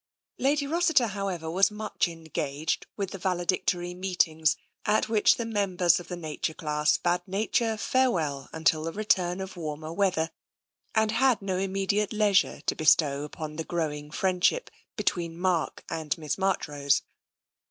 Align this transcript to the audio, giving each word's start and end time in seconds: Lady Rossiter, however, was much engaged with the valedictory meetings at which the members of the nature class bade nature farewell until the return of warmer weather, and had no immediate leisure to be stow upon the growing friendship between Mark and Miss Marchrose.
Lady 0.39 0.65
Rossiter, 0.65 1.05
however, 1.05 1.47
was 1.47 1.69
much 1.69 2.07
engaged 2.07 2.87
with 2.97 3.11
the 3.11 3.19
valedictory 3.19 3.93
meetings 3.93 4.57
at 4.83 5.07
which 5.07 5.35
the 5.35 5.45
members 5.45 5.99
of 5.99 6.07
the 6.07 6.15
nature 6.15 6.55
class 6.55 6.97
bade 6.97 7.21
nature 7.27 7.77
farewell 7.77 8.49
until 8.51 8.81
the 8.85 8.91
return 8.91 9.39
of 9.39 9.55
warmer 9.55 9.93
weather, 9.93 10.31
and 10.95 11.11
had 11.11 11.39
no 11.39 11.55
immediate 11.55 12.11
leisure 12.13 12.61
to 12.61 12.73
be 12.73 12.83
stow 12.85 13.21
upon 13.23 13.57
the 13.57 13.63
growing 13.63 14.09
friendship 14.09 14.71
between 14.95 15.37
Mark 15.37 15.83
and 15.87 16.17
Miss 16.17 16.35
Marchrose. 16.35 17.03